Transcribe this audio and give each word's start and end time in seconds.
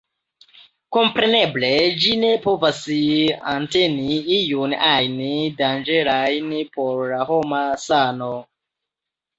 Kompreneble 0.95 1.69
ĝi 2.05 2.15
ne 2.23 2.31
povas 2.47 2.81
enteni 2.95 4.19
iun 4.39 4.75
ajn 4.91 5.23
danĝerajn 5.63 6.53
por 6.79 7.07
la 7.15 7.23
homa 7.33 7.65
sano. 7.89 8.37